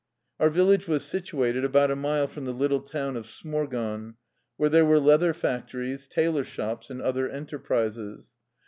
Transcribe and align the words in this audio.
Our 0.39 0.49
village 0.49 0.87
was 0.87 1.05
situated 1.05 1.63
about 1.63 1.91
a 1.91 1.95
mile 1.95 2.25
from 2.25 2.45
the 2.45 2.53
little 2.53 2.79
town 2.79 3.15
of 3.15 3.27
Smorgon, 3.27 4.15
where 4.57 4.67
there 4.67 4.83
were 4.83 4.99
leather 4.99 5.31
fac 5.31 5.69
tories, 5.69 6.07
tailor 6.07 6.43
shops, 6.43 6.89
and 6.89 7.03
other 7.03 7.29
enterprises. 7.29 8.33